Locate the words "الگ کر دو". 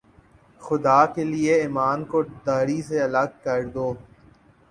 3.01-3.87